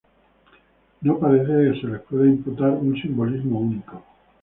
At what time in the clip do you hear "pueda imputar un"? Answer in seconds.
2.01-2.95